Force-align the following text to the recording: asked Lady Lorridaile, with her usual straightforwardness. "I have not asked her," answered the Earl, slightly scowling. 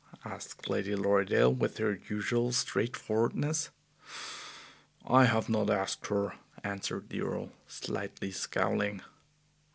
asked 0.25 0.67
Lady 0.67 0.95
Lorridaile, 0.95 1.55
with 1.55 1.77
her 1.77 1.99
usual 2.09 2.51
straightforwardness. 2.53 3.69
"I 5.05 5.25
have 5.25 5.47
not 5.47 5.69
asked 5.69 6.07
her," 6.07 6.33
answered 6.63 7.09
the 7.09 7.21
Earl, 7.21 7.51
slightly 7.67 8.31
scowling. 8.31 9.03